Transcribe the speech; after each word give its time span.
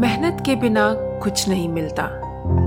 मेहनत 0.00 0.42
के 0.46 0.54
बिना 0.56 0.94
कुछ 1.22 1.48
नहीं 1.48 1.68
मिलता। 1.68 2.04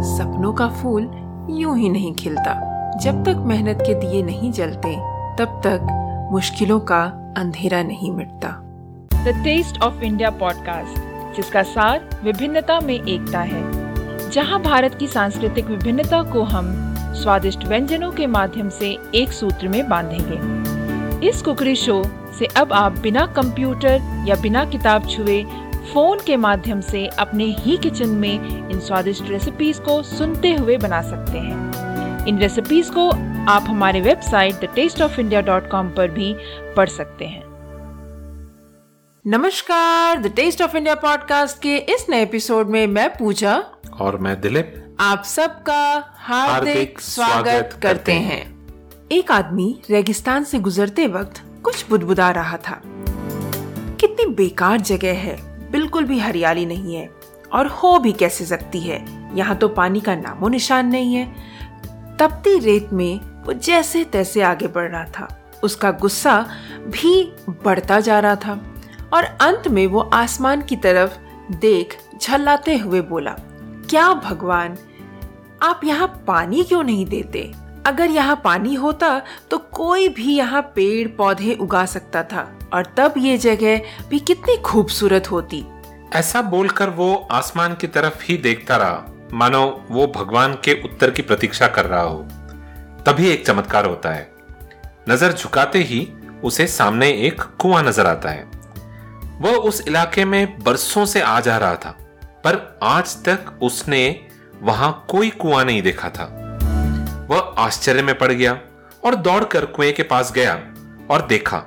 सपनों 0.02 0.54
का 0.54 0.68
फूल 0.70 1.04
यूँ 1.50 1.78
ही 1.78 1.90
नहीं 1.90 2.14
खिलता। 2.14 2.54
जब 2.98 3.24
तक 3.24 3.36
मेहनत 3.38 3.78
के 3.82 3.94
दिए 3.96 4.22
नहीं 4.24 4.52
जलते, 4.52 4.94
तब 5.38 5.62
तक 5.64 5.88
मुश्किलों 6.32 6.80
का 6.80 7.02
अंधेरा 7.38 7.82
नहीं 7.84 8.12
मिटता। 8.12 8.50
The 9.24 9.34
taste 9.44 9.82
of 9.82 10.02
India 10.02 10.30
podcast 10.30 11.36
जिसका 11.36 11.64
सार 11.64 12.10
विभिन्नता 12.24 12.80
में 12.80 12.94
एकता 12.94 13.40
है, 13.40 13.64
जहाँ 14.30 14.62
भारत 14.62 14.96
की 14.96 15.08
सांस्कृतिक 15.08 15.66
विभिन्नता 15.66 16.22
को 16.24 16.44
हम 16.44 16.72
स्वादिष्ट 17.14 17.66
व्यंजनों 17.66 18.12
के 18.12 18.28
माध्यम 18.28 18.70
से 18.70 18.98
एक 19.16 19.32
सूत्र 19.32 19.68
में 19.68 19.90
बांधेंगे। 19.90 21.28
इस 21.30 21.42
कुकरी 21.42 21.76
शो 21.76 22.04
से 22.40 22.46
अब 22.46 22.74
आप 22.74 23.00
बिना 23.00 23.26
कंप्यूटर 23.26 24.26
या 24.28 24.36
बिना 24.36 24.66
किताब 24.66 25.08
छुए 25.08 25.46
फ़ोन 25.84 26.20
के 26.20 26.38
माध्यम 26.38 26.82
से 26.82 27.08
अपने 27.08 27.46
ही 27.46 27.78
किचन 27.78 28.10
में 28.10 28.70
इन 28.70 28.80
स्वादिष्ट 28.80 29.24
रेसिपीज़ 29.30 29.82
को 29.82 30.04
सुनते 30.04 30.54
हुए 30.54 30.78
बना 30.78 31.02
सकते 31.02 31.38
हैं। 31.38 32.26
इन 32.26 32.40
रेसिपीज़ 32.40 32.92
को 32.92 33.10
आप 33.52 33.66
हमारे 33.68 34.02
website 34.02 34.56
the 34.56 34.70
taste 34.76 35.02
of 35.02 35.20
India 35.20 35.42
dot 35.42 35.70
com 35.70 35.90
पर 35.90 36.08
भी 36.08 36.36
पढ़ 36.78 36.90
सकते 36.90 37.26
हैं। 37.26 37.44
नमस्कार 39.28 40.22
the 40.22 40.28
taste 40.28 40.62
of 40.62 40.78
India 40.78 40.96
podcast 40.96 41.62
के 41.62 41.78
इस 41.78 42.06
नए 42.10 42.22
एपिसोड 42.22 42.68
में 42.68 42.88
मैं 42.88 43.10
पूजा 43.10 43.64
और 44.00 44.18
मैं 44.18 44.42
दिलीप। 44.42 44.98
आप 45.00 45.24
सबका 45.24 46.14
हार्दिक 46.16 47.00
स्वागत 47.00 47.44
स्वागत 47.44 47.70
करते 47.74 47.88
करते 47.88 48.12
हैं। 48.12 48.68
एक 49.12 49.32
आदमी 49.32 49.82
रेगिस्तान 49.90 50.44
से 50.44 50.60
गुजरते 50.60 51.08
वक्त 51.08 51.42
कुछ 51.64 51.90
बुदबुदा 51.90 52.32
रहा 52.32 52.58
था। 52.58 52.82
कितनी 54.00 54.26
बेकार 54.26 54.82
जगह 54.82 55.14
है। 55.14 55.53
बिल्कुल 55.94 56.08
भी 56.10 56.20
हरियाली 56.20 56.66
नहीं 56.66 56.96
है 56.96 57.10
और 57.54 57.68
हो 57.70 57.98
भी 58.00 58.12
कैसे 58.12 58.46
सकती 58.46 58.80
है? 58.80 59.04
यहाँ 59.38 59.56
तो 59.56 59.68
पानी 59.70 60.00
का 60.02 60.16
नामो 60.16 60.48
निशान 60.50 60.88
नहीं 60.88 61.16
है। 61.16 61.26
तपती 62.18 62.58
रेत 62.60 62.94
में 62.94 63.20
वो 63.44 63.54
जैसे 63.54 64.04
तैसे 64.04 64.42
आगे 64.42 64.68
बढ़ 64.68 64.90
रहा 64.90 65.04
था। 65.10 65.28
उसका 65.64 65.92
गुस्सा 65.94 66.40
भी 66.88 67.24
बढ़ता 67.64 68.00
जा 68.00 68.20
रहा 68.20 68.36
था 68.36 68.60
और 69.14 69.24
अंत 69.42 69.68
में 69.68 69.86
वो 69.88 70.00
आसमान 70.14 70.62
की 70.62 70.76
तरफ़ 70.76 71.18
देख 71.56 71.98
झल्लाते 72.18 72.78
हुए 72.78 73.02
बोला, 73.04 73.36
क्या 73.90 74.14
भगवान, 74.16 74.78
आप 75.62 75.82
यहाँ 75.84 76.08
पानी 76.28 76.64
क्यों 76.64 76.84
नहीं 76.84 77.06
देते? 77.06 77.52
अगर 77.86 78.10
यहाँ 78.12 78.42
पानी 78.44 78.74
होता 78.76 79.22
तो 79.52 79.58
कोई 79.74 80.08
भी 80.10 80.36
यहाँ 80.36 80.62
पेड़ 80.76 81.08
पौधे 81.08 81.54
उगा 81.54 81.86
सकता 81.86 82.24
था 82.24 82.48
और 82.74 82.94
तब 82.98 83.14
ये 83.18 83.38
जगह 83.38 83.82
भी 84.10 84.20
कितनी 84.22 84.58
खूबसूरत 84.58 85.32
होती। 85.32 85.64
ऐसा 86.16 86.42
बोलकर 86.42 86.90
वो 86.90 87.14
आसमान 87.32 87.74
की 87.76 87.88
तरफ़ 87.88 88.24
ही 88.24 88.36
देखता 88.38 88.76
रहा। 88.78 89.30
मानो 89.34 89.62
वो 89.92 90.06
भगवान 90.08 90.54
के 90.54 90.74
उत्तर 90.84 91.12
की 91.12 91.22
प्रतीक्षा 91.22 91.68
कर 91.68 91.86
रहा 91.86 92.02
हो। 92.02 92.20
तभी 93.06 93.30
एक 93.30 93.46
चमत्कार 93.48 93.86
होता 93.86 94.10
है। 94.10 94.32
नज़र 95.10 95.34
झुकाते 95.34 95.80
ही 95.80 96.08
उसे 96.44 96.68
सामने 96.68 97.10
एक 97.28 97.42
कुआँ 97.60 97.82
नज़र 97.84 98.08
आता 98.08 98.30
है। 98.30 98.44
वह 99.42 99.56
उस 99.58 99.82
इलाके 99.88 100.26
में 100.26 100.60
बरसों 100.60 101.06
से 101.06 101.22
आ 101.22 101.40
जा 101.40 101.58
रहा 101.58 101.76
था, 101.76 101.96
पर 102.44 102.80
आज 102.84 103.16
तक 103.26 103.60
उसने 103.62 104.04
वहाँ 104.62 105.06
कोई 105.10 105.30
कुआँ 105.30 105.64
नहीं 105.66 105.82
देखा 105.82 106.10
था। 106.10 106.26
वह 107.30 107.54
आश्चर्य 107.58 108.02
में 108.02 108.18
पड़ 108.18 108.32
गया 108.32 108.58
और 109.04 109.16
दौड़कर 109.16 109.66
कुएँ 109.66 109.92
के 109.92 110.04
पास 110.04 110.32
गया 110.32 110.54
और 111.10 111.26
देखा 111.28 111.58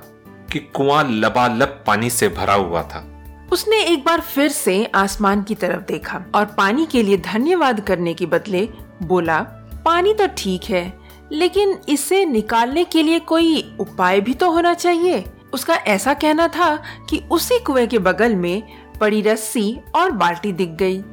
कि 0.51 0.59
कुआँ 0.59 1.03
लबालब 1.03 1.83
पानी 1.87 2.09
से 2.09 2.29
भरा 2.29 2.53
हुआ 2.53 2.83
था। 2.83 3.05
उसने 3.51 3.79
एक 3.83 4.03
बार 4.05 4.21
फिर 4.21 4.49
से 4.49 4.83
आसमान 4.95 5.43
की 5.43 5.55
तरफ़ 5.55 5.81
देखा 5.81 6.23
और 6.35 6.45
पानी 6.47 6.85
के 6.85 7.03
लिए 7.03 7.17
धन्यवाद 7.17 7.79
करने 7.79 8.13
के 8.13 8.25
बदले 8.25 8.67
बोला, 9.03 9.39
पानी 9.85 10.13
तो 10.13 10.27
ठीक 10.37 10.63
है, 10.63 10.93
लेकिन 11.31 11.77
इसे 11.89 12.23
निकालने 12.25 12.83
के 12.83 13.03
लिए 13.03 13.19
कोई 13.19 13.75
उपाय 13.79 14.21
भी 14.21 14.33
तो 14.33 14.51
होना 14.51 14.73
चाहिए। 14.73 15.23
उसका 15.53 15.75
ऐसा 15.75 16.13
कहना 16.13 16.47
था 16.47 16.75
कि 17.09 17.23
उसी 17.31 17.59
कुएँ 17.59 17.87
के 17.87 17.99
बगल 17.99 18.35
में 18.35 18.63
पड़ी 18.99 19.21
रस्सी 19.21 19.79
और 19.95 20.11
बाल्टी 20.11 20.51
दिख 20.51 20.69
गई। 20.69 21.03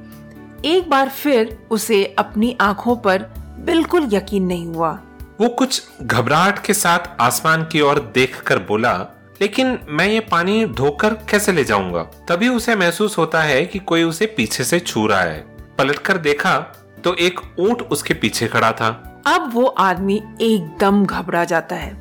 एक 0.67 0.91
बार 0.91 1.09
फिर 1.09 1.56
उसे 1.71 2.05
अपनी 2.19 2.56
आँखों 2.61 2.97
पर 2.97 3.23
बिल्कुल 3.65 4.09
यकीन 4.12 4.44
नहीं 4.44 4.67
हुआ। 4.67 4.93
वो 5.41 5.49
कुछ 5.49 5.83
घबराहट 6.03 6.59
के 6.59 6.75
साथ 6.75 7.21
आसमान 7.21 7.65
की 7.65 7.81
ओर 7.81 7.99
देखकर 8.15 8.59
बोला 8.59 8.93
लेकिन 9.41 9.78
मैं 9.89 10.06
ये 10.09 10.21
पानी 10.21 10.65
धोकर 10.67 11.15
कैसे 11.15 11.53
ले 11.53 11.65
जाऊँगा? 11.65 12.03
तभी 12.03 12.49
उसे 12.49 12.77
महसूस 12.77 13.19
होता 13.19 13.43
है 13.43 13.65
कि 13.65 13.78
कोई 13.78 14.03
उसे 14.03 14.27
पीछे 14.27 14.65
से 14.65 14.81
छू 14.81 15.06
रहा 15.06 15.21
है। 15.21 15.41
पलटकर 15.78 16.19
देखा 16.19 16.59
तो 17.05 17.15
एक 17.15 17.41
ऊँट 17.59 17.83
उसके 17.83 18.15
पीछे 18.15 18.47
खड़ा 18.47 18.73
था। 18.73 19.23
अब 19.27 19.50
वो 19.55 19.67
आदमी 19.67 20.23
एकदम 20.41 21.05
घबरा 21.06 21.44
जाता 21.44 21.77
है। 21.77 21.93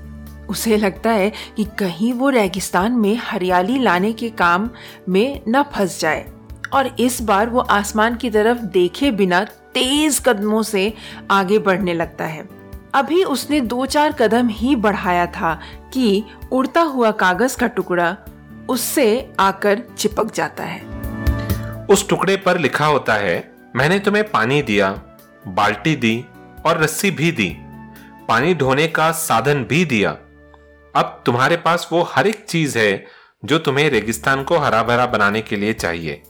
उसे 0.49 0.77
लगता 0.77 1.09
है 1.09 1.31
कि 1.57 1.63
कहीं 1.79 2.13
वो 2.13 2.29
रेगिस्तान 2.29 2.91
में 2.91 3.15
हरियाली 3.17 3.79
लाने 3.79 4.13
के 4.13 4.29
काम 4.29 4.69
में 5.09 5.41
न 5.47 5.63
फंस 5.63 5.99
जाए। 5.99 6.25
और 6.73 6.95
इस 6.99 7.21
बार 7.21 7.49
वो 7.49 7.59
आसमान 7.59 8.15
की 8.15 8.29
तरफ़ 8.29 8.57
देखे 8.57 9.11
बिना 9.11 9.43
तेज 9.73 10.21
कदमों 10.25 10.63
से 10.63 10.93
आगे 11.31 11.59
बढ़ने 11.59 11.93
लगता 11.93 12.25
है। 12.25 12.62
अभी 12.95 13.23
उसने 13.23 13.59
दो 13.61 13.85
चार 13.85 14.11
कदम 14.11 14.47
ही 14.47 14.75
बढ़ाया 14.75 15.25
था 15.25 15.53
कि 15.93 16.23
उड़ता 16.51 16.81
हुआ 16.81 17.11
कागज़ 17.11 17.57
का 17.57 17.67
टुकड़ा 17.67 18.17
उससे 18.69 19.33
आकर 19.39 19.81
चिपक 19.97 20.33
जाता 20.33 20.63
है। 20.63 20.81
उस 21.85 22.07
टुकड़े 22.09 22.37
पर 22.37 22.57
लिखा 22.57 22.85
होता 22.85 23.13
है 23.13 23.53
मैंने 23.75 23.99
तुम्हें 23.99 24.29
पानी 24.31 24.61
दिया 24.61 24.89
बाल्टी 25.47 25.95
दी 25.95 26.25
और 26.65 26.81
रस्सी 26.81 27.11
भी 27.11 27.31
दी 27.31 27.57
पानी 28.27 28.53
ढोने 28.53 28.87
का 28.87 29.11
साधन 29.11 29.63
भी 29.63 29.85
दिया। 29.85 30.11
अब 30.95 31.21
तुम्हारे 31.25 31.57
पास 31.57 31.89
वो 31.91 32.01
हर 32.01 32.27
एक 32.27 32.45
चीज़ 32.49 32.77
है 32.77 33.05
जो 33.45 33.57
तुम्हें 33.59 33.89
रेगिस्तान 33.89 34.43
को 34.43 34.57
हरा 34.57 34.83
भरा 34.83 35.05
बनाने 35.05 35.41
के 35.41 35.55
लिए 35.55 35.73
चाहिए। 35.73 36.21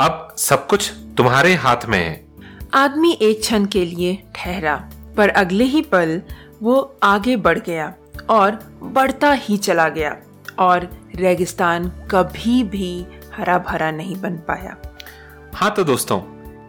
अब 0.00 0.34
सब 0.38 0.66
कुछ 0.66 0.92
तुम्हारे 1.16 1.54
हाथ 1.54 1.86
में 1.88 1.98
है। 1.98 2.26
आदमी 2.74 3.18
एक 3.22 3.40
क्षण 3.40 3.64
के 3.64 3.84
लिए 3.84 4.22
ठहरा। 4.34 4.90
पर 5.16 5.28
अगले 5.28 5.64
ही 5.64 5.82
पल 5.82 6.20
वो 6.62 6.98
आगे 7.02 7.36
बढ़ 7.36 7.58
गया 7.58 7.92
और 8.30 8.58
बढ़ता 8.82 9.32
ही 9.32 9.56
चला 9.56 9.88
गया 9.88 10.16
और 10.58 10.88
रेगिस्तान 11.14 11.88
कभी 12.10 12.62
भी 12.64 13.06
हरा 13.34 13.58
भरा 13.58 13.90
नहीं 13.90 14.16
बन 14.20 14.36
पाया। 14.48 14.76
हाँ 15.54 15.70
तो 15.70 15.84
दोस्तों, 15.84 16.18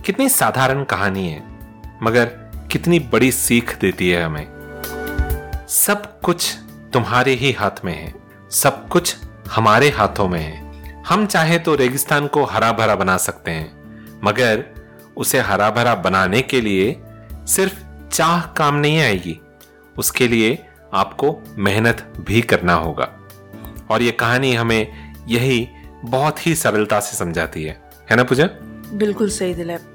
कितनी 0.01 0.29
साधारण 0.29 0.83
कहानी 0.83 1.27
है, 1.27 1.43
मगर 2.03 2.25
कितनी 2.71 2.99
बड़ी 3.11 3.31
सीख 3.31 3.77
देती 3.79 4.09
है 4.09 4.23
हमें। 4.23 4.47
सब 5.69 6.19
कुछ 6.21 6.53
तुम्हारे 6.93 7.33
ही 7.33 7.51
हाथ 7.51 7.83
में 7.85 7.93
है, 7.93 8.13
सब 8.51 8.87
कुछ 8.87 9.15
हमारे 9.51 9.89
हाथों 9.89 10.27
में 10.27 10.39
है। 10.39 11.03
हम 11.03 11.25
चाहे 11.25 11.59
तो 11.59 11.75
रेगिस्तान 11.75 12.27
को 12.27 12.43
हरा 12.45 12.71
भरा 12.71 12.95
बना 12.95 13.17
सकते 13.17 13.51
हैं, 13.51 14.21
मगर 14.23 14.63
उसे 15.17 15.39
हरा 15.39 15.69
भरा 15.71 15.95
बनाने 15.95 16.41
के 16.41 16.61
लिए 16.61 16.95
सिर्फ़ 17.47 17.83
चाह 18.11 18.41
काम 18.53 18.75
नहीं 18.75 18.99
आएगी। 18.99 19.39
उसके 19.97 20.27
लिए 20.27 20.57
आपको 20.93 21.37
मेहनत 21.57 22.13
भी 22.19 22.41
करना 22.41 22.73
होगा। 22.73 23.11
और 23.91 24.01
ये 24.01 24.11
कहानी 24.11 24.53
हमें 24.53 25.13
यही 25.27 25.67
बहुत 26.05 26.45
ही 26.47 26.55
सरलता 26.55 26.99
से 26.99 27.17
समझाती 27.17 27.63
है। 27.63 27.81
है 28.11 28.17
ना 28.17 28.23
पूजा 28.23 28.49
बिल्कुल 28.93 29.29
सही 29.29 29.53
दिलीप। 29.53 29.93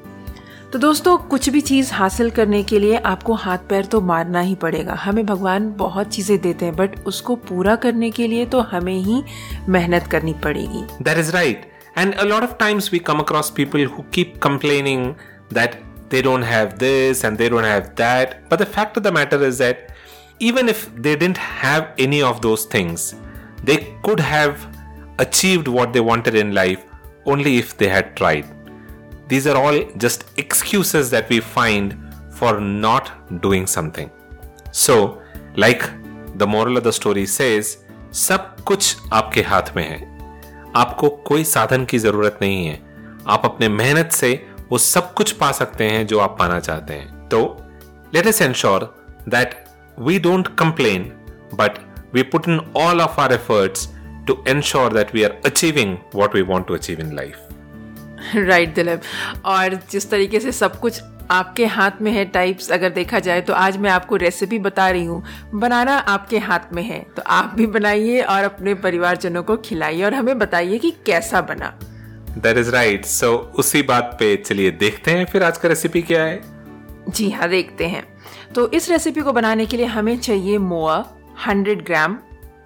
तो 0.72 0.78
दोस्तों 0.78 1.16
कुछ 1.18 1.48
भी 1.48 1.60
चीज़ 1.60 1.92
हासिल 1.92 2.30
करने 2.30 2.62
के 2.62 2.78
लिए 2.78 2.96
आपको 2.96 3.34
हाथ 3.34 3.58
पैर 3.58 3.84
तो 3.84 4.00
मारना 4.00 4.40
ही 4.40 4.54
पड़ेगा। 4.54 4.94
हमें 4.94 5.26
भगवान 5.26 5.72
बहुत 5.72 6.08
चीज़ें 6.08 6.40
देते 6.40 6.64
हैं 6.64 6.76
बट 6.76 6.98
उसको 7.06 7.36
पूरा 7.36 7.76
करने 7.76 8.10
के 8.10 8.26
लिए 8.26 8.46
तो 8.46 8.60
हमें 8.60 8.94
ही 8.94 9.22
मेहनत 9.68 10.06
करनी 10.06 10.34
पड़ेगी। 10.34 10.84
That 11.02 11.18
is 11.18 11.32
right 11.32 11.70
and 11.98 12.14
a 12.14 12.24
lot 12.24 12.46
of 12.48 12.54
times 12.62 12.90
we 12.94 13.00
come 13.10 13.22
across 13.24 13.50
people 13.58 13.86
who 13.86 14.04
keep 14.16 14.38
complaining 14.48 15.04
that 15.54 15.76
they 16.11 16.21
don't 16.21 16.41
have 16.41 16.79
this 16.79 17.23
and 17.23 17.37
they 17.37 17.49
don't 17.49 17.63
have 17.63 17.95
that. 17.95 18.49
But 18.49 18.59
the 18.59 18.65
fact 18.65 18.97
of 18.97 19.03
the 19.03 19.11
matter 19.11 19.43
is 19.43 19.57
that 19.57 19.91
even 20.39 20.69
if 20.69 20.93
they 20.95 21.15
didn't 21.15 21.37
have 21.37 21.93
any 21.97 22.21
of 22.21 22.41
those 22.41 22.65
things, 22.65 23.15
they 23.63 23.95
could 24.03 24.19
have 24.19 24.67
achieved 25.19 25.67
what 25.67 25.93
they 25.93 25.99
wanted 25.99 26.35
in 26.35 26.53
life 26.53 26.83
only 27.25 27.57
if 27.57 27.77
they 27.77 27.89
had 27.89 28.15
tried. 28.15 28.45
These 29.27 29.47
are 29.47 29.57
all 29.57 29.83
just 29.97 30.25
excuses 30.37 31.09
that 31.09 31.27
we 31.29 31.39
find 31.39 31.97
for 32.31 32.61
not 32.61 33.41
doing 33.41 33.67
something. 33.67 34.09
So, 34.71 35.21
like 35.55 35.89
the 36.37 36.47
moral 36.47 36.77
of 36.77 36.83
the 36.83 36.93
story 36.93 37.25
says, 37.25 37.77
सब 38.13 38.55
कुछ 38.67 38.95
आपके 39.13 39.41
हाथ 39.41 39.75
में 39.75 39.83
है 39.83 40.17
आपको 40.75 41.09
कोई 41.27 41.43
साधन 41.43 41.85
की 41.85 41.99
जरूरत 41.99 42.37
नहीं 42.41 42.65
है 42.65 42.79
आप 43.27 43.45
अपने 43.45 43.69
मेहनत 43.69 44.11
से 44.11 44.29
वो 44.72 44.78
सब 44.78 45.12
कुछ 45.14 45.32
पा 45.32 45.50
सकते 45.52 45.84
हैं 45.84 46.06
जो 46.06 46.18
आप 46.18 46.36
पाना 46.38 46.58
चाहते 46.60 46.94
हैं। 46.94 47.28
तो 47.28 47.38
let's 48.26 48.40
ensure 48.42 48.84
that 49.28 49.54
we 49.98 50.18
don't 50.18 50.48
complain 50.58 51.02
but 51.54 51.78
we 52.14 52.22
put 52.22 52.48
in 52.48 52.60
all 52.76 53.00
of 53.00 53.20
our 53.20 53.32
efforts 53.32 53.88
to 54.26 54.42
ensure 54.48 54.92
that 54.92 55.14
we 55.14 55.22
are 55.22 55.40
achieving 55.46 55.96
what 56.14 56.34
we 56.34 56.42
want 56.42 56.66
to 56.66 56.74
achieve 56.74 57.00
in 57.00 57.14
life 57.16 58.34
right 58.36 58.74
Dilip 58.74 59.02
और 59.44 59.78
जिस 59.90 60.10
तरीके 60.10 60.40
से 60.40 60.52
सब 60.52 60.80
कुछ 60.80 61.02
आपके 61.30 61.66
हाथ 61.66 62.02
में 62.02 62.12
है 62.12 62.24
टाइप्स 62.30 62.70
अगर 62.72 62.90
देखा 62.90 63.18
जाए 63.18 63.40
तो 63.40 63.52
आज 63.52 63.76
मैं 63.76 63.90
आपको 63.90 64.16
रेसिपी 64.16 64.58
बता 64.58 64.88
रही 64.90 65.04
हूँ। 65.04 65.22
बनाना 65.54 65.98
आपके 66.08 66.38
हाथ 66.38 66.72
में 66.72 66.82
है 66.82 67.06
तो 67.16 67.22
आप 67.26 67.54
भी 67.54 67.66
बनाइए 67.66 68.20
और 68.22 68.44
अपने 68.44 68.74
परिवारजनों 68.74 69.42
को 69.42 69.56
खिलाइए 69.56 70.04
और 70.04 70.14
हमें 70.14 70.38
बताइए 70.38 70.78
कि 70.78 70.90
कैसा 71.06 71.40
बना। 71.40 71.74
दैट 72.38 72.58
इज़ 72.58 72.70
राइट 72.70 73.04
सो 73.04 73.32
उसी 73.58 73.82
बात 73.82 74.16
पे 74.18 74.34
चलिए 74.36 74.70
देखते 74.70 75.10
हैं 75.10 75.24
फिर 75.24 75.42
आज 75.42 75.58
का 75.58 75.68
रेसिपी 75.68 76.02
क्या 76.02 76.24
है? 76.24 76.40
जी 77.08 77.30
हाँ 77.30 77.48
देखते 77.48 77.86
हैं। 77.86 78.02
तो 78.54 78.70
इस 78.70 78.88
रेसिपी 78.90 79.20
को 79.20 79.32
बनाने 79.32 79.66
के 79.66 79.76
लिए 79.76 79.86
हमें 79.86 80.16
चाहिए 80.18 80.58
मोआ 80.58 81.04
100 81.46 81.82
ग्राम 81.86 82.18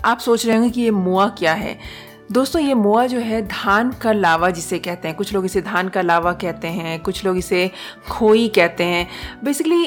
आप 0.04 0.18
सोच 0.18 0.46
रहे 0.46 0.56
होंगे 0.56 0.70
कि 0.70 0.80
ये 0.80 0.90
मोआ 0.90 1.28
क्या 1.28 1.52
है? 1.52 1.78
दोस्तों, 2.32 2.60
ये 2.62 2.74
मोआ 2.74 3.06
जो 3.06 3.18
है, 3.18 3.40
धान 3.42 3.90
का 3.92 4.12
लावा 4.12 4.50
जिसे 4.50 4.78
कहते 4.78 5.08
हैं। 5.08 5.16
कुछ 5.16 5.32
लोग 5.34 5.44
इसे 5.44 5.60
धान 5.60 5.88
का 5.88 6.02
लावा 6.02 6.32
कहते 6.32 6.68
हैं, 6.68 6.98
कुछ 7.02 7.24
लोग 7.24 7.36
इसे 7.38 7.70
खोई 8.10 8.48
कहते 8.48 8.84
हैं। 8.84 9.06
बेसिकली 9.44 9.84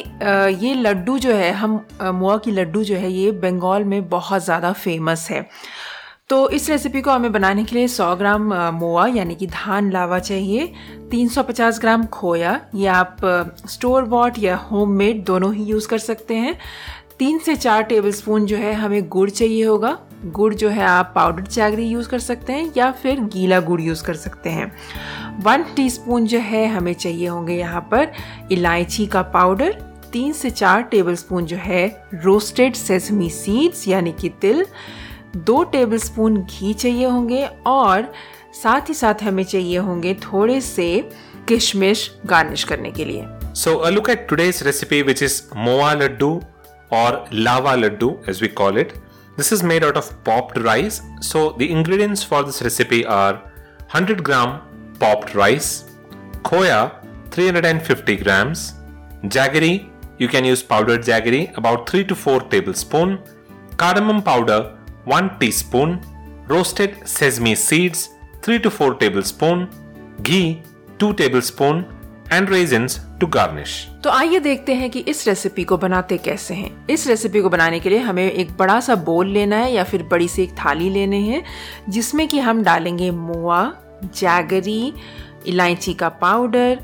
ये 0.65 0.73
लड्डू 0.73 1.17
जो 1.19 1.33
है, 1.33 1.51
हम 1.51 1.85
मोआ 2.03 2.37
की 2.37 2.51
लड्डू 2.51 2.83
जो 2.83 2.95
है, 2.95 3.11
ये 3.11 3.31
बंगाल 3.31 3.83
में 3.83 4.07
बहुत 4.09 4.43
ज़्यादा 4.43 4.71
फ़ेमस 4.73 5.27
है। 5.31 5.41
तो 6.29 6.49
इस 6.49 6.69
रेसिपी 6.69 7.01
को 7.01 7.11
हमें 7.11 7.31
बनाने 7.31 7.63
के 7.63 7.75
लिए 7.75 7.87
100 7.87 8.15
ग्राम 8.15 8.53
मोआ, 8.73 9.05
यानी 9.07 9.35
कि 9.35 9.47
धान 9.47 9.91
लावा 9.91 10.19
चाहिए 10.19 10.71
350 11.11 11.79
ग्राम 11.79 12.05
खोया, 12.05 12.59
ये 12.75 12.87
आप 12.87 13.17
स्टोर 13.69 14.05
बॉट 14.05 14.37
या 14.39 14.55
होममेड 14.55 15.23
दोनों 15.23 15.53
ही 15.53 15.63
यूज़ 15.63 15.87
कर 15.87 15.97
सकते 15.97 16.35
हैं। 16.35 16.57
तीन 17.19 17.39
से 17.39 17.55
चार 17.55 17.83
टेबलस्पून 17.83 18.45
जो 18.45 18.57
है 18.57 18.73
हमें 18.73 19.07
गुड़ 19.09 19.29
चाहिए 19.29 19.63
होगा। 19.65 19.97
गुड़ 20.25 20.53
जो 20.53 20.69
है 20.69 20.83
आप 20.83 21.11
पाउडर 21.15 21.43
जैगरी 21.43 21.87
यूज़ 21.87 22.09
कर 22.09 22.19
सकते 22.19 22.53
हैं, 22.53 22.71
या 22.77 22.91
फिर 22.91 23.19
गीला 23.19 23.59
गुड़ 23.59 23.81
यूज़ 23.81 24.03
कर 24.03 24.15
सकते 24.15 24.49
हैं। 24.49 24.71
वन 25.43 25.63
टीस्पून 25.75 26.25
जो 26.25 26.39
है 26.39 26.65
हमें 26.67 26.93
चाहिए 26.93 27.27
होंगे 27.27 27.55
यहाँ 27.55 27.81
पर 27.91 28.11
इलायची 28.51 29.05
का 29.07 29.21
पाउडर 29.33 29.81
तीन 30.13 30.31
से 30.33 30.49
चार 30.49 30.81
टेबलस्पून 30.81 31.45
जो 31.45 31.57
है 31.57 31.87
रोस्टेड 32.13 32.73
सेसमी 32.75 33.29
सीड्स 33.29 33.87
यानी 33.87 34.11
कि 34.11 34.29
तिल 34.41 34.65
दो 35.37 35.63
टेबलस्पून 35.63 36.41
घी 36.41 36.73
चाहिए 36.73 37.05
होंगे 37.05 37.45
और 37.67 38.11
साथ 38.63 38.89
ही 38.89 38.93
साथ 38.93 39.23
हमें 39.23 39.43
चाहिए 39.43 39.77
होंगे 39.77 40.13
थोड़े 40.13 40.59
से 40.61 41.09
किशमिश 41.47 42.09
गार्निश 42.25 42.63
करने 42.63 42.91
के 42.91 43.05
लिए। 43.05 43.25
So 43.55 43.89
look 43.89 44.09
at 44.09 44.27
today's 44.29 44.61
recipe 44.63 45.01
which 45.01 45.23
is 45.23 45.41
moa 45.57 45.93
laddu 45.93 46.41
और 46.93 47.25
lava 47.33 47.75
laddu 47.75 48.17
as 48.29 48.41
we 48.41 48.47
call 48.47 48.79
it 48.79 48.93
this 49.37 49.53
is 49.53 49.65
made 49.65 49.85
out 49.85 49.97
of 49.97 50.13
popped 50.25 50.65
rice 50.65 51.01
so 51.21 51.55
the 51.59 51.61
ingredients 51.61 52.25
for 52.25 52.43
this 52.45 52.61
recipe 52.63 53.01
are 53.09 53.39
100 53.95 54.21
gram 54.21 54.51
popped 55.01 55.37
rice 55.37 55.71
khoya 56.45 56.81
350 57.37 58.19
grams 58.19 58.71
jaggery 59.25 59.73
you 60.21 60.27
can 60.27 60.45
use 60.45 60.63
powder 60.69 61.01
jaggery 61.01 61.47
about 61.57 61.89
three 61.89 62.03
to 62.03 62.15
four 62.15 62.47
tablespoon 62.73 63.15
cardamom 63.79 64.19
powder 64.19 64.78
1 65.06 65.40
teaspoon, 65.40 66.00
roasted 66.48 66.96
sesame 67.07 67.56
seeds 67.56 68.10
3 68.42 68.60
to 68.60 68.69
4 68.69 68.96
tablespoon, 68.96 69.68
ghee 70.24 70.62
2 71.00 71.13
tablespoon 71.13 71.86
and 72.31 72.50
raisins 72.50 73.00
to 73.19 73.28
garnish. 73.28 73.74
तो 74.04 74.10
आइए 74.10 74.40
देखते 74.40 74.74
हैं 74.74 74.90
कि 74.90 75.00
इस 75.07 75.28
recipe 75.28 75.63
को 75.63 75.78
बनाते 75.78 76.18
कैसे 76.18 76.54
हैं 76.54 76.88
इस 76.90 77.07
रेसिपी 77.07 77.42
को 77.42 77.50
बनाने 77.50 77.80
के 77.80 77.90
लिए 77.90 78.00
हमें 78.00 78.31
एक 78.31 78.51
बड़ा 78.57 78.80
सा 78.80 78.96
बोल 78.96 79.28
लेना 79.28 79.57
है 79.57 79.72
या 79.74 79.84
फिर 79.84 80.04
बड़ी 80.04 80.28
सी 80.28 80.44
एक 80.44 80.51
थाली 80.57 80.90
लेने 80.90 81.19
हैं 81.19 81.44
जिसमें 81.90 82.28
कि 82.28 82.40
हम 82.40 82.63
डालेंगे 82.63 83.10
मोआ 83.12 83.63
जैगरी 84.04 84.94
इलायची 85.48 85.94
का 85.94 86.10
पाउडर 86.22 86.80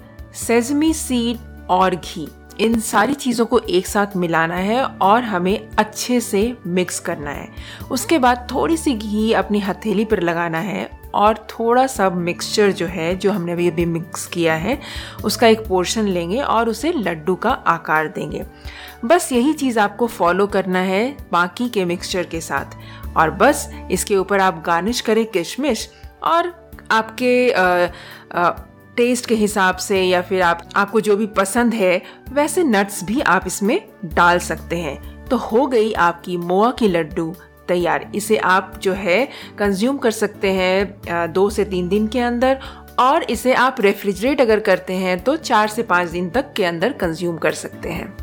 सेजमी 0.47 0.93
सीड 0.93 1.37
और 1.69 1.95
घी 1.95 2.27
इन 2.61 2.79
सारी 2.79 3.13
चीज़ों 3.13 3.45
को 3.45 3.59
एक 3.59 3.87
साथ 3.87 4.15
मिलाना 4.15 4.55
है 4.55 4.83
और 4.83 5.23
हमें 5.23 5.67
अच्छे 5.77 6.19
से 6.21 6.55
मिक्स 6.67 6.99
करना 6.99 7.31
है। 7.31 7.47
उसके 7.91 8.17
बाद 8.17 8.47
थोड़ी 8.51 8.77
सी 8.77 8.93
घी 8.93 9.31
अपनी 9.33 9.59
हथेली 9.59 10.05
पर 10.05 10.19
लगाना 10.19 10.57
है 10.57 10.89
और 11.13 11.37
थोड़ा 11.49 11.87
सा 11.87 12.09
मिक्सचर 12.09 12.71
जो 12.71 12.85
है 12.85 13.15
जो 13.15 13.31
हमने 13.31 13.51
अभी 13.51 13.69
अभी 13.69 13.85
मिक्स 13.85 14.25
किया 14.25 14.53
है 14.53 14.79
उसका 15.23 15.47
एक 15.47 15.67
पोर्शन 15.67 16.05
लेंगे 16.05 16.41
और 16.41 16.69
उसे 16.69 16.91
लड्डू 16.91 17.35
का 17.35 17.49
आकार 17.49 18.07
देंगे। 18.07 18.43
बस 19.05 19.31
यही 19.31 19.53
चीज़ 19.53 19.79
आपको 19.79 20.07
फॉलो 20.07 20.47
करना 20.47 20.79
है 20.79 21.17
बाकी 21.31 21.69
के 21.69 21.85
मिक्सचर 21.85 22.23
के 22.23 22.41
साथ। 22.41 22.77
और 23.17 23.31
बस 23.31 23.69
इसके 23.91 24.17
ऊपर 24.17 24.39
आप 24.39 24.63
गार्निश 24.65 25.01
करें 25.01 25.25
किशमिश 25.25 25.89
और 26.23 26.53
आपके 26.91 27.51
आ, 27.51 27.87
आ, 28.33 28.51
टेस्ट 28.97 29.25
के 29.25 29.35
हिसाब 29.35 29.75
से 29.77 30.01
या 30.03 30.21
फिर 30.21 30.41
आप 30.41 30.69
आपको 30.75 31.01
जो 31.01 31.15
भी 31.17 31.25
पसंद 31.37 31.73
है 31.73 32.01
वैसे 32.33 32.63
नट्स 32.63 33.03
भी 33.03 33.21
आप 33.21 33.47
इसमें 33.47 33.79
डाल 34.05 34.39
सकते 34.39 34.77
हैं 34.77 34.97
तो 35.25 35.37
हो 35.37 35.65
गई 35.67 35.91
आपकी 35.91 36.37
मोआ 36.37 36.71
की 36.71 36.87
लड्डू 36.87 37.35
तैयार 37.67 38.09
इसे 38.15 38.37
आप 38.37 38.73
जो 38.81 38.93
है 38.93 39.27
कंज्यूम 39.59 39.97
कर 39.97 40.11
सकते 40.11 40.51
हैं 40.51 41.31
दो 41.33 41.49
से 41.49 41.65
तीन 41.65 41.87
दिन 41.89 42.07
के 42.07 42.19
अंदर 42.19 42.59
और 42.99 43.23
इसे 43.23 43.53
आप 43.53 43.81
रेफ्रिजरेट 43.81 44.41
अगर 44.41 44.59
करते 44.59 44.93
हैं 44.93 45.19
तो 45.23 45.35
चार 45.37 45.67
से 45.67 45.83
पाँच 45.83 46.09
दिन 46.09 46.29
तक 46.29 46.53
के 46.53 46.65
अंदर 46.65 46.93
कंज्यूम 47.01 47.37
कर 47.37 47.53
सकते 47.53 47.89
हैं 47.89 48.13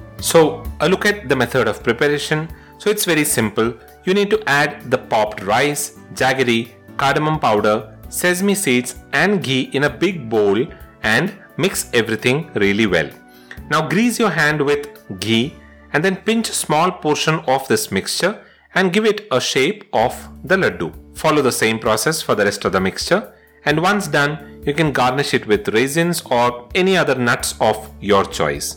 a 0.78 0.88
look 0.88 1.04
at 1.04 1.28
the 1.28 1.36
method 1.36 1.66
of 1.66 1.82
preparation. 1.82 2.46
So, 2.78 2.90
it's 2.90 3.04
very 3.04 3.24
simple. 3.24 3.72
You 4.04 4.14
need 4.14 4.30
to 4.30 4.38
add 4.46 4.76
the 4.88 4.98
popped 4.98 5.42
rice, 5.42 5.98
jaggery, 6.14 6.70
cardamom 6.96 7.40
powder, 7.40 7.91
sesame 8.20 8.54
seeds, 8.54 8.94
and 9.12 9.42
ghee 9.42 9.70
in 9.72 9.84
a 9.84 9.90
big 10.04 10.28
bowl 10.28 10.64
and 11.02 11.32
mix 11.56 11.90
everything 11.92 12.50
really 12.54 12.86
well. 12.86 13.10
Now, 13.70 13.88
grease 13.88 14.18
your 14.18 14.30
hand 14.30 14.60
with 14.60 14.88
ghee 15.20 15.54
and 15.92 16.04
then 16.04 16.16
pinch 16.16 16.48
a 16.50 16.54
small 16.54 16.90
portion 16.90 17.36
of 17.46 17.66
this 17.68 17.90
mixture 17.90 18.38
and 18.74 18.92
give 18.92 19.04
it 19.04 19.26
a 19.30 19.40
shape 19.40 19.84
of 19.92 20.14
the 20.44 20.56
laddu. 20.56 20.92
Follow 21.14 21.42
the 21.42 21.52
same 21.52 21.78
process 21.78 22.22
for 22.22 22.34
the 22.34 22.44
rest 22.44 22.64
of 22.64 22.72
the 22.72 22.80
mixture. 22.80 23.34
And 23.64 23.80
once 23.80 24.08
done, 24.08 24.62
you 24.66 24.74
can 24.74 24.92
garnish 24.92 25.34
it 25.34 25.46
with 25.46 25.68
raisins 25.68 26.22
or 26.22 26.68
any 26.74 26.96
other 26.96 27.14
nuts 27.14 27.54
of 27.60 27.90
your 28.00 28.24
choice. 28.24 28.76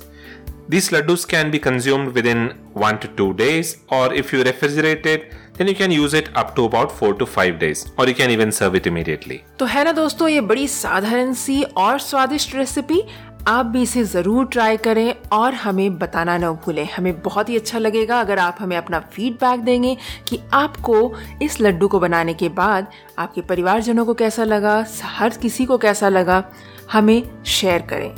These 0.68 0.90
laddus 0.90 1.28
can 1.28 1.52
be 1.52 1.60
consumed 1.60 2.14
within 2.14 2.50
1 2.74 3.00
to 3.00 3.08
2 3.08 3.34
days, 3.36 3.78
or 3.90 4.14
if 4.14 4.34
you 4.34 4.44
refrigerate 4.44 5.06
it, 5.06 5.34
then 5.58 5.68
you 5.68 5.76
can 5.76 5.92
use 5.92 6.14
it 6.14 6.30
up 6.36 6.56
to 6.56 6.66
about 6.66 6.92
4 6.92 7.14
to 7.20 7.26
5 7.26 7.60
days, 7.60 7.86
or 7.98 8.08
you 8.08 8.16
can 8.16 8.32
even 8.38 8.52
serve 8.52 8.76
it 8.82 8.90
immediately. 8.94 9.40
तो 9.60 9.66
है 9.66 9.84
ना 9.84 9.92
दोस्तों 9.92 10.28
ये 10.28 10.42
बड़ी 10.42 10.68
साधारण 10.68 11.34
सी 11.34 11.62
और 11.64 12.00
स्वादिष्ट 12.00 12.56
recipe 12.56 13.02
आप 13.48 13.66
भी 13.66 13.82
इसे 13.82 14.04
ज़रूर 14.04 14.46
ट्राई 14.46 14.78
करें 14.78 15.16
और 15.34 15.54
हमें 15.54 15.98
बताना 15.98 16.38
न 16.38 16.50
भूलें। 16.66 16.88
हमें 16.96 17.22
बहुत 17.22 17.50
ही 17.50 17.56
अच्छा 17.56 17.80
लगेगा 17.80 18.20
अगर 18.20 18.40
आप 18.40 18.58
हमें 18.60 18.76
अपना 18.78 19.00
फीडबैक 19.14 19.60
देंगे 19.60 19.96
कि 20.30 20.40
आपको 20.54 21.14
इस 21.42 21.60
लड्डू 21.62 21.88
को 21.88 22.00
बनाने 22.00 22.34
के 22.34 22.50
बाद 22.50 22.88
आपके 23.20 23.42
परिवारजनों 23.42 24.06
को 24.06 24.14
कैसा 24.14 24.44
लगा 24.44 24.86
हर 25.18 25.38
किसी 25.42 25.66
को 25.66 25.78
कैसा 25.78 26.10
लगा 26.10 26.44
हमें 26.92 27.22
शेयर 27.46 27.82
करें। 27.94 28.12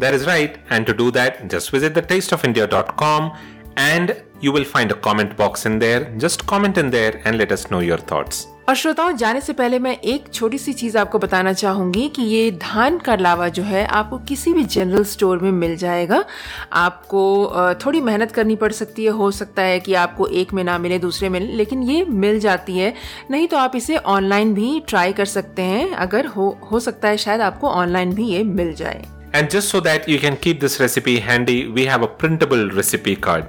That 0.00 0.14
is 0.14 0.24
right, 0.26 0.54
and 0.70 0.86
to 0.86 0.94
do 0.98 1.10
that, 1.16 1.36
just 1.50 1.70
visit 1.70 1.92
thetasteofindia.com 1.94 3.30
and 3.76 4.16
you 4.40 4.52
will 4.52 4.64
find 4.64 4.90
a 4.90 4.94
comment 4.94 5.36
box 5.36 5.66
in 5.66 5.78
there. 5.78 6.16
Just 6.18 6.46
comment 6.46 6.78
in 6.78 6.90
there 6.90 7.20
and 7.24 7.38
let 7.38 7.52
us 7.52 7.70
know 7.70 7.80
your 7.80 7.98
thoughts. 7.98 8.46
और 8.68 8.74
श्रोताओं, 8.74 9.16
जाने 9.16 9.40
से 9.40 9.52
पहले 9.52 9.78
मैं 9.78 9.96
एक 9.98 10.24
छोटी 10.34 10.58
सी 10.58 10.72
चीज़ 10.72 10.98
आपको 10.98 11.18
बताना 11.18 11.52
चाहूँगी 11.52 12.08
कि 12.08 12.22
ये 12.22 12.50
धान 12.50 12.98
का 12.98 13.14
लावा 13.16 13.48
जो 13.48 13.62
है, 13.62 13.84
आपको 13.86 14.18
किसी 14.18 14.52
भी 14.52 14.64
जनरल 14.64 15.04
स्टोर 15.04 15.38
में 15.38 15.50
मिल 15.52 15.76
जाएगा 15.76 16.24
आपको 16.72 17.74
थोड़ी 17.86 18.00
मेहनत 18.00 18.32
करनी 18.32 18.56
पड़ 18.56 18.72
सकती 18.72 19.04
है, 19.04 19.10
हो 19.10 19.30
सकता 19.30 19.62
है 19.62 19.80
कि 19.80 19.94
आपको 19.94 20.26
एक 20.26 20.52
में 20.52 20.62
ना 20.64 20.78
मिले, 20.78 20.98
दूसरे 20.98 21.28
में 21.28 21.40
लेकिन 21.40 21.82
ये 21.82 22.04
मिल 22.04 22.40
जाती 22.40 22.78
है 22.78 22.94
नहीं 23.30 23.48
तो 23.48 23.56
आप 23.56 23.76
इसे 23.76 23.96
ऑनलाइन 23.96 24.54
भी 24.54 24.80
ट्राई 24.88 25.12
कर 25.12 25.24
सकते 25.24 25.62
हैं 25.62 25.90
अगर 25.94 26.26
हो 26.26 26.58
हो 26.72 26.80
सकता 26.80 27.08
है 27.08 27.16
शायद 27.16 27.40
आपको 27.40 27.68
ऑनलाइन 27.68 28.14
भी 28.14 28.24
ये 28.24 28.42
मिल 28.42 28.72
जाए 28.74 29.04
And 29.32 29.50
just 29.50 29.70
so 29.70 29.80
that 29.80 30.08
you 30.08 30.18
can 30.18 30.36
keep 30.36 30.60
this 30.60 30.78
recipe 30.78 31.18
handy, 31.18 31.66
we 31.68 31.86
have 31.86 32.02
a 32.02 32.08
printable 32.08 32.70
recipe 32.70 33.16
card. 33.16 33.44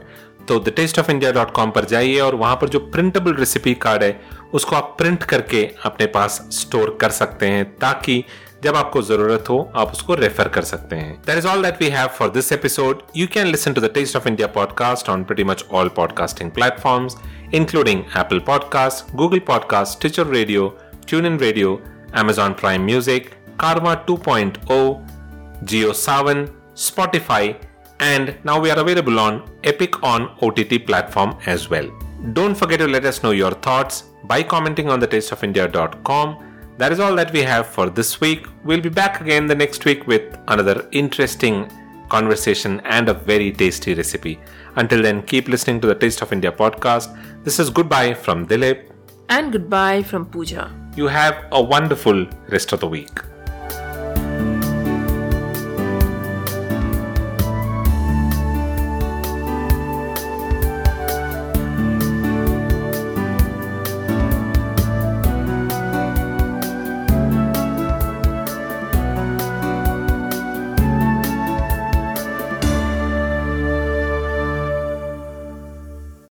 तो 0.48 0.58
thetasteofindia.com 0.60 1.72
पर 1.76 1.86
जाइए 1.86 2.20
और 2.20 2.36
वहाँ 2.36 2.56
पर 2.62 2.70
जो 2.70 2.80
प्रिंटेबल 2.94 3.34
रेसिपी 3.34 3.74
कार्ड 3.84 4.04
है 4.04 4.20
उसको 4.54 4.76
आप 4.76 4.96
प्रिंट 4.98 5.24
करके 5.24 5.64
अपने 5.86 6.06
पास 6.16 6.40
स्टोर 6.54 6.98
कर 7.02 7.10
सकते 7.10 7.48
हैं 7.48 7.64
ताकि 7.80 8.24
जब 8.64 8.76
आपको 8.76 9.02
ज़रूरत 9.02 9.50
हो 9.50 9.60
आप 9.76 9.92
उसको 9.92 10.16
रेफर 10.16 10.48
कर 10.48 10.64
सकते 10.64 10.96
हैं 10.96 11.16
that 11.28 11.38
is 11.38 11.48
all 11.48 11.64
that 11.64 11.82
we 11.82 11.90
have 11.90 12.08
for 12.18 12.30
this 12.32 12.52
episode 12.52 13.02
you 13.18 13.28
can 13.34 13.48
listen 13.48 13.74
to 13.74 13.82
the 13.82 13.92
taste 13.94 14.16
of 14.16 14.28
India 14.28 14.48
podcast 14.60 15.10
on 15.10 15.24
pretty 15.24 15.44
much 15.52 15.66
all 15.72 15.90
podcasting 15.96 16.52
platforms 16.52 17.18
including 17.54 18.04
Apple 18.18 18.40
podcast 18.48 19.16
Google 19.16 19.40
podcast 19.48 20.02
Stitcher 20.02 20.28
radio 20.28 20.68
tune 21.08 21.26
in 21.26 21.40
radio 21.40 21.80
Amazon 22.14 22.54
Prime 22.54 22.86
Music, 22.86 23.32
Karma 23.58 24.04
2.0, 24.06 25.13
Geo 25.66 25.94
Savan, 25.94 26.50
Spotify, 26.74 27.58
and 28.00 28.36
now 28.44 28.60
we 28.60 28.70
are 28.72 28.80
available 28.80 29.20
on 29.20 29.50
Epic 29.64 30.02
on 30.04 30.36
OTT 30.42 30.86
platform 30.86 31.38
as 31.46 31.70
well. 31.70 31.90
Don't 32.34 32.56
forget 32.56 32.80
to 32.80 32.88
let 32.88 33.06
us 33.06 33.22
know 33.24 33.32
your 33.32 33.52
thoughts 33.52 34.04
by 34.26 34.44
commenting 34.44 34.90
on 34.90 35.02
thetasteofindia.com. 35.02 36.52
That 36.78 36.92
is 36.92 37.00
all 37.00 37.16
that 37.16 37.32
we 37.32 37.42
have 37.42 37.68
for 37.68 37.90
this 37.90 38.20
week. 38.20 38.48
We'll 38.64 38.82
be 38.82 38.90
back 38.90 39.22
again 39.22 39.48
the 39.48 39.56
next 39.56 39.86
week 39.86 40.08
with 40.08 40.38
another 40.48 40.88
interesting 40.92 41.70
conversation 42.10 42.80
and 42.86 43.10
a 43.10 43.14
very 43.14 43.52
tasty 43.52 43.94
recipe. 43.94 44.40
Until 44.76 45.02
then, 45.02 45.22
keep 45.24 45.48
listening 45.48 45.82
to 45.82 45.88
the 45.88 45.96
Taste 45.96 46.22
of 46.22 46.34
India 46.34 46.52
podcast. 46.52 47.16
This 47.44 47.60
is 47.60 47.70
goodbye 47.70 48.14
from 48.14 48.48
Dilip. 48.48 48.90
And 49.30 49.52
goodbye 49.52 50.04
from 50.04 50.26
Pooja. 50.26 50.72
You 50.96 51.08
have 51.08 51.46
a 51.52 51.62
wonderful 51.62 52.28
rest 52.50 52.74
of 52.74 52.80
the 52.80 52.88
week. 52.88 53.20